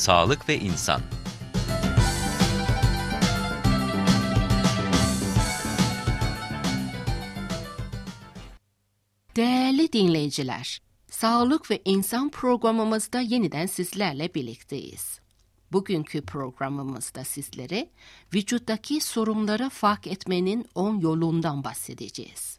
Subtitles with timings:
[0.00, 1.00] Sağlık ve İnsan
[9.36, 15.20] Değerli dinleyiciler, Sağlık ve İnsan programımızda yeniden sizlerle birlikteyiz.
[15.72, 17.90] Bugünkü programımızda sizlere
[18.34, 22.58] vücuttaki sorunları fark etmenin 10 yolundan bahsedeceğiz.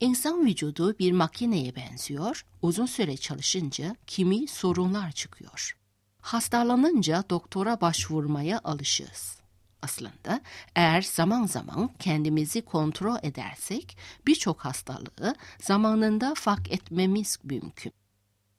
[0.00, 5.79] İnsan vücudu bir makineye benziyor, uzun süre çalışınca kimi sorunlar çıkıyor.
[6.20, 9.40] Hastalanınca doktora başvurmaya alışığız.
[9.82, 10.40] Aslında
[10.76, 13.96] eğer zaman zaman kendimizi kontrol edersek
[14.26, 17.92] birçok hastalığı zamanında fark etmemiz mümkün.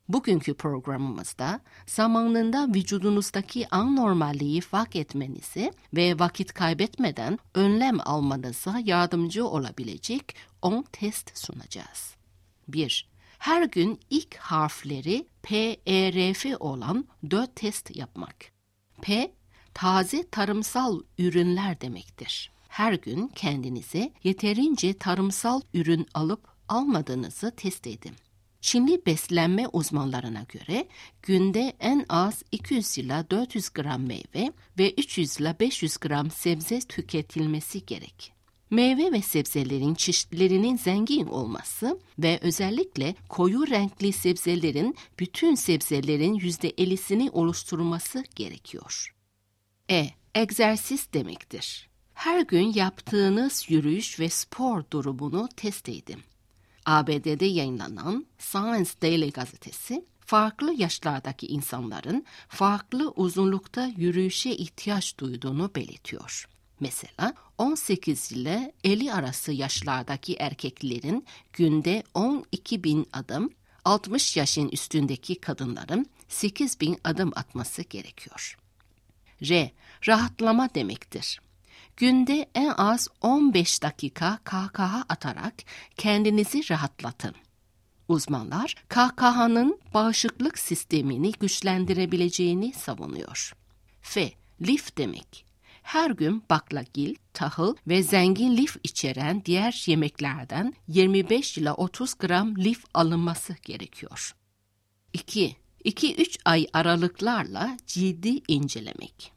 [0.07, 10.85] Bugünkü programımızda zamanında vücudunuzdaki anormalliği fark etmenizi ve vakit kaybetmeden önlem almanıza yardımcı olabilecek 10
[10.91, 12.15] test sunacağız.
[12.67, 13.10] 1.
[13.41, 18.35] Her gün ilk harfleri P, E, R, F olan 4 test yapmak.
[19.01, 19.31] P,
[19.73, 22.51] taze tarımsal ürünler demektir.
[22.67, 28.15] Her gün kendinize yeterince tarımsal ürün alıp almadığınızı test edin.
[28.61, 30.87] Çinli beslenme uzmanlarına göre
[31.21, 37.85] günde en az 200 ila 400 gram meyve ve 300 ila 500 gram sebze tüketilmesi
[37.85, 38.40] gerek.
[38.71, 48.23] Meyve ve sebzelerin çeşitlerinin zengin olması ve özellikle koyu renkli sebzelerin bütün sebzelerin %50'sini oluşturması
[48.35, 49.15] gerekiyor.
[49.89, 50.09] E.
[50.35, 51.89] Egzersiz demektir.
[52.13, 56.19] Her gün yaptığınız yürüyüş ve spor durumunu test edin.
[56.85, 66.47] ABD'de yayınlanan Science Daily gazetesi, farklı yaşlardaki insanların farklı uzunlukta yürüyüşe ihtiyaç duyduğunu belirtiyor.
[66.81, 73.49] Mesela 18 ile 50 arası yaşlardaki erkeklerin günde 12 bin adım,
[73.85, 78.57] 60 yaşın üstündeki kadınların 8 bin adım atması gerekiyor.
[79.49, 79.71] R.
[80.07, 81.41] Rahatlama demektir.
[81.97, 85.53] Günde en az 15 dakika kahkaha atarak
[85.97, 87.35] kendinizi rahatlatın.
[88.07, 93.53] Uzmanlar kahkahanın bağışıklık sistemini güçlendirebileceğini savunuyor.
[94.01, 94.33] F.
[94.61, 95.50] Lif demek.
[95.81, 102.83] Her gün baklagil, tahıl ve zengin lif içeren diğer yemeklerden 25 ila 30 gram lif
[102.93, 104.35] alınması gerekiyor.
[105.13, 105.55] 2.
[105.85, 109.33] 2-3 ay aralıklarla ciddi incelemek.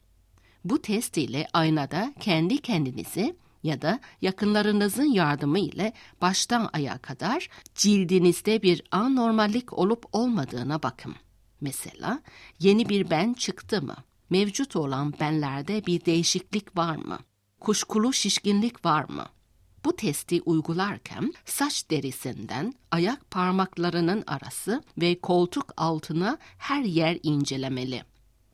[0.64, 8.62] Bu test ile aynada kendi kendinizi ya da yakınlarınızın yardımı ile baştan ayağa kadar cildinizde
[8.62, 11.14] bir anormallik olup olmadığına bakın.
[11.60, 12.20] Mesela
[12.60, 13.96] yeni bir ben çıktı mı?
[14.30, 17.18] Mevcut olan benlerde bir değişiklik var mı?
[17.60, 19.26] Kuşkulu şişkinlik var mı?
[19.84, 28.02] Bu testi uygularken saç derisinden ayak parmaklarının arası ve koltuk altına her yer incelemeli.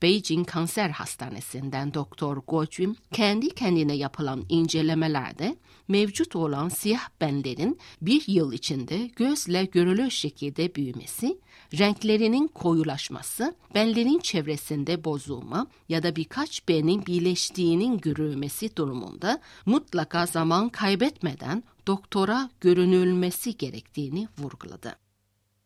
[0.03, 5.57] Beijing Kanser Hastanesi'nden Doktor Guo Jun, kendi kendine yapılan incelemelerde
[5.89, 11.39] mevcut olan siyah benlerin bir yıl içinde gözle görülür şekilde büyümesi,
[11.79, 21.63] renklerinin koyulaşması, benlerin çevresinde bozulma ya da birkaç benin birleştiğinin görülmesi durumunda mutlaka zaman kaybetmeden
[21.87, 24.97] doktora görünülmesi gerektiğini vurguladı.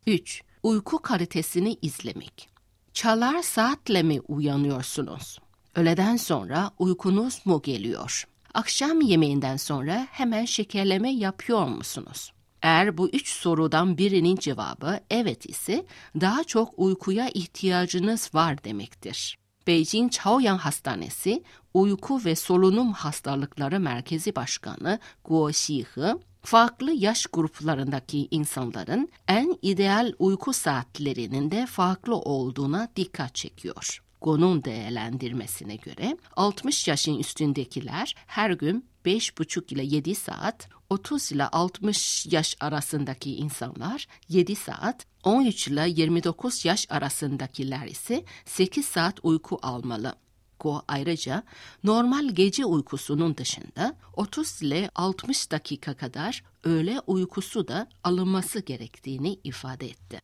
[0.07, 0.43] 3.
[0.63, 2.54] Uyku kalitesini izlemek
[2.95, 5.39] Çalar saatle mi uyanıyorsunuz?
[5.75, 8.25] Öğleden sonra uykunuz mu geliyor?
[8.55, 12.33] Akşam yemeğinden sonra hemen şekerleme yapıyor musunuz?
[12.63, 15.87] Eğer bu üç sorudan birinin cevabı evet ise
[16.21, 19.39] daha çok uykuya ihtiyacınız var demektir.
[19.67, 21.43] Beijing Chaoyang Hastanesi
[21.75, 30.53] Uyku ve Solunum Hastalıkları Merkezi Başkanı Guo Xihe, farklı yaş gruplarındaki insanların en ideal uyku
[30.53, 34.01] saatlerinin de farklı olduğuna dikkat çekiyor.
[34.21, 42.27] Gon'un değerlendirmesine göre 60 yaşın üstündekiler her gün 5,5 ile 7 saat, 30 ile 60
[42.27, 50.15] yaş arasındaki insanlar 7 saat, 13 ile 29 yaş arasındakiler ise 8 saat uyku almalı.
[50.61, 51.43] Go ayrıca
[51.85, 59.87] normal gece uykusunun dışında 30 ile 60 dakika kadar öğle uykusu da alınması gerektiğini ifade
[59.87, 60.21] etti.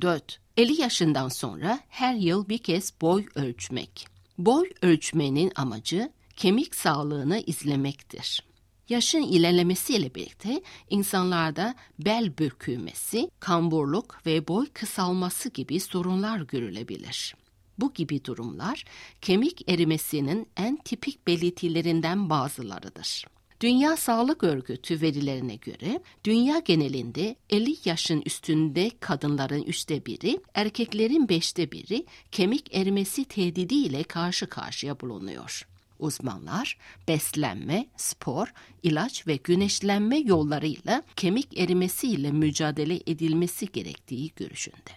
[0.00, 0.40] 4.
[0.56, 4.06] 50 yaşından sonra her yıl bir kez boy ölçmek.
[4.38, 8.42] Boy ölçmenin amacı kemik sağlığını izlemektir.
[8.88, 17.34] Yaşın ilerlemesiyle birlikte insanlarda bel bükülmesi, kamburluk ve boy kısalması gibi sorunlar görülebilir.
[17.78, 18.84] Bu gibi durumlar
[19.20, 23.24] kemik erimesinin en tipik belirtilerinden bazılarıdır.
[23.62, 31.72] Dünya Sağlık Örgütü verilerine göre dünya genelinde 50 yaşın üstünde kadınların üçte biri, erkeklerin beşte
[31.72, 35.66] biri kemik erimesi tehdidiyle karşı karşıya bulunuyor.
[35.98, 36.78] Uzmanlar
[37.08, 38.52] beslenme, spor,
[38.82, 44.90] ilaç ve güneşlenme yollarıyla kemik erimesiyle mücadele edilmesi gerektiği görüşünde.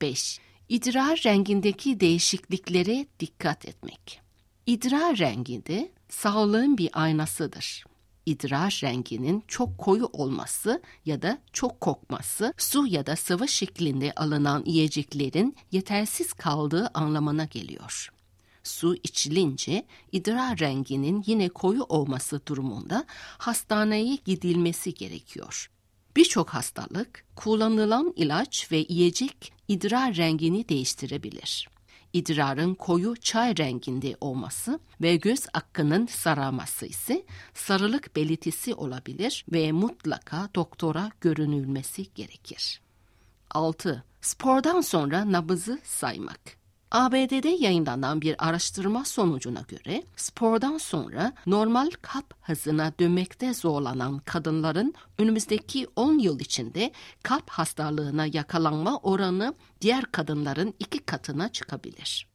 [0.00, 0.40] 5.
[0.74, 4.20] İdrar rengindeki değişikliklere dikkat etmek.
[4.66, 7.84] İdrar renginde sağlığın bir aynasıdır.
[8.26, 14.62] İdrar renginin çok koyu olması ya da çok kokması, su ya da sıvı şeklinde alınan
[14.66, 18.10] yiyeceklerin yetersiz kaldığı anlamına geliyor.
[18.62, 23.04] Su içilince idrar renginin yine koyu olması durumunda
[23.38, 25.70] hastaneye gidilmesi gerekiyor.
[26.16, 31.68] Birçok hastalık kullanılan ilaç ve yiyecek idrar rengini değiştirebilir.
[32.12, 37.24] İdrarın koyu çay renginde olması ve göz hakkının sararması ise
[37.54, 42.80] sarılık belirtisi olabilir ve mutlaka doktora görünülmesi gerekir.
[43.50, 44.04] 6.
[44.20, 46.63] Spordan sonra nabızı saymak.
[46.94, 55.86] ABD'de yayınlanan bir araştırma sonucuna göre spordan sonra normal kalp hızına dönmekte zorlanan kadınların önümüzdeki
[55.96, 56.92] 10 yıl içinde
[57.22, 62.28] kalp hastalığına yakalanma oranı diğer kadınların iki katına çıkabilir.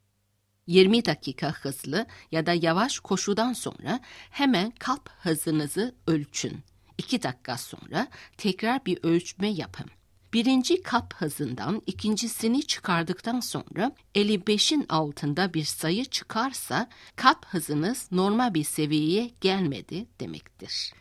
[0.67, 6.59] 20 dakika hızlı ya da yavaş koşudan sonra hemen kalp hızınızı ölçün.
[6.97, 8.07] 2 dakika sonra
[8.37, 9.85] tekrar bir ölçme yapın.
[10.33, 18.63] Birinci kap hızından ikincisini çıkardıktan sonra 55'in altında bir sayı çıkarsa kap hızınız normal bir
[18.63, 20.93] seviyeye gelmedi demektir.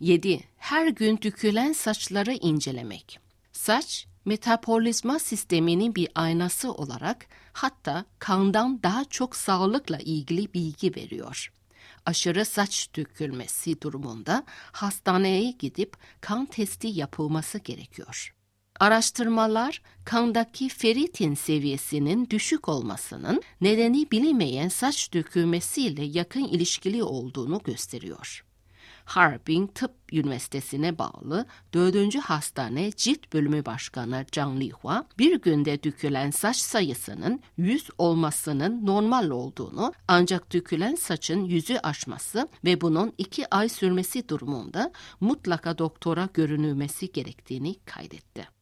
[0.00, 0.40] 7.
[0.56, 3.18] Her gün dökülen saçları incelemek.
[3.52, 11.52] Saç, metabolizma sisteminin bir aynası olarak hatta kandan daha çok sağlıkla ilgili bilgi veriyor.
[12.06, 18.36] Aşırı saç dökülmesi durumunda hastaneye gidip kan testi yapılması gerekiyor.
[18.80, 28.46] Araştırmalar kandaki feritin seviyesinin düşük olmasının nedeni bilinmeyen saç dökülmesiyle yakın ilişkili olduğunu gösteriyor.
[29.04, 32.14] Harbin Tıp Üniversitesi'ne bağlı 4.
[32.16, 39.92] Hastane Cilt Bölümü Başkanı Zhang Lihua, bir günde dökülen saç sayısının 100 olmasının normal olduğunu
[40.08, 47.74] ancak dökülen saçın yüzü aşması ve bunun 2 ay sürmesi durumunda mutlaka doktora görünülmesi gerektiğini
[47.84, 48.55] kaydetti.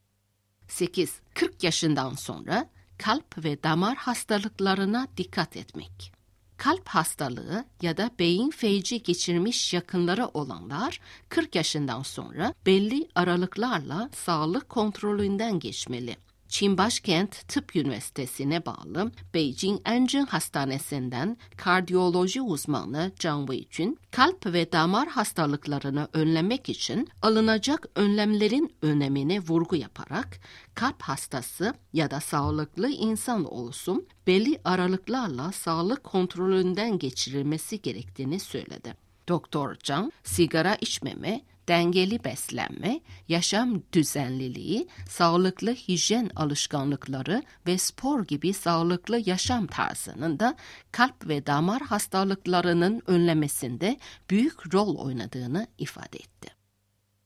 [0.68, 1.20] 8.
[1.34, 6.12] 40 yaşından sonra kalp ve damar hastalıklarına dikkat etmek.
[6.56, 14.68] Kalp hastalığı ya da beyin felci geçirmiş yakınları olanlar 40 yaşından sonra belli aralıklarla sağlık
[14.68, 16.16] kontrolünden geçmeli.
[16.48, 25.08] Çin Başkent Tıp Üniversitesi'ne bağlı Beijing Anjin Hastanesi'nden kardiyoloji uzmanı Zhang Weijun, kalp ve damar
[25.08, 30.38] hastalıklarını önlemek için alınacak önlemlerin önemine vurgu yaparak
[30.74, 38.94] kalp hastası ya da sağlıklı insan olsun belli aralıklarla sağlık kontrolünden geçirilmesi gerektiğini söyledi.
[39.28, 49.22] Doktor Zhang, sigara içmeme, dengeli beslenme, yaşam düzenliliği, sağlıklı hijyen alışkanlıkları ve spor gibi sağlıklı
[49.26, 50.56] yaşam tarzının da
[50.92, 53.98] kalp ve damar hastalıklarının önlemesinde
[54.30, 56.48] büyük rol oynadığını ifade etti.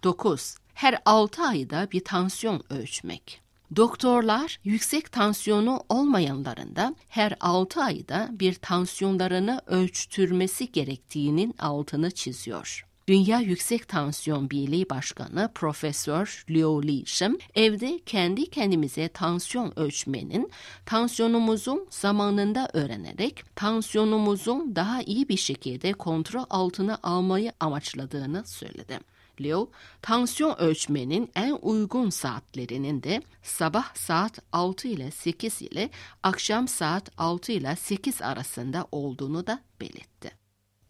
[0.05, 0.55] 9.
[0.75, 3.49] Her 6 ayda bir tansiyon ölçmek.
[3.76, 12.88] Doktorlar yüksek tansiyonu olmayanların da her 6 ayda bir tansiyonlarını ölçtürmesi gerektiğinin altını çiziyor.
[13.09, 20.50] Dünya Yüksek Tansiyon Birliği Başkanı Profesör Liu Lishim, evde kendi kendimize tansiyon ölçmenin,
[20.87, 29.00] tansiyonumuzun zamanında öğrenerek tansiyonumuzun daha iyi bir şekilde kontrol altına almayı amaçladığını söyledi.
[29.41, 29.71] Liu,
[30.03, 35.91] tansiyon ölçmenin en uygun saatlerinin de sabah saat 6 ile 8 ile
[36.23, 40.48] akşam saat 6 ile 8 arasında olduğunu da belirtti.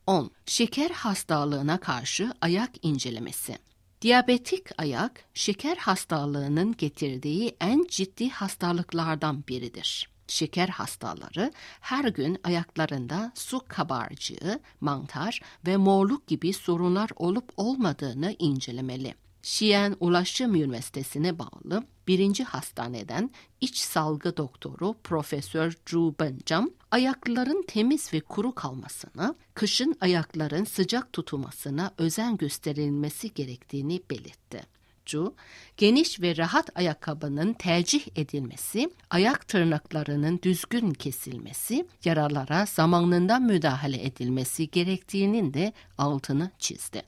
[0.09, 0.31] 10.
[0.47, 3.59] Şeker hastalığına karşı ayak incelemesi.
[4.03, 10.09] Diyabetik ayak, şeker hastalığının getirdiği en ciddi hastalıklardan biridir.
[10.27, 19.15] Şeker hastaları her gün ayaklarında su kabarcığı, mantar ve morluk gibi sorunlar olup olmadığını incelemeli.
[19.49, 28.21] Şiyen Ulaşım Üniversitesi'ne bağlı birinci hastaneden iç salgı doktoru Profesör Zhu Benjam, ayakların temiz ve
[28.21, 34.63] kuru kalmasına, kışın ayakların sıcak tutulmasına özen gösterilmesi gerektiğini belirtti.
[35.07, 35.35] Zhu,
[35.77, 45.55] geniş ve rahat ayakkabının tercih edilmesi, ayak tırnaklarının düzgün kesilmesi, yaralara zamanında müdahale edilmesi gerektiğinin
[45.55, 47.03] de altını çizdi.